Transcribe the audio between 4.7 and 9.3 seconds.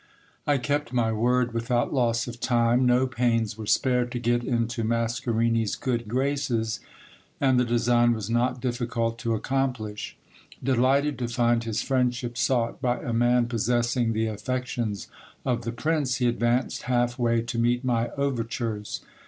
Mascarinis' good graces; and the design was not difficult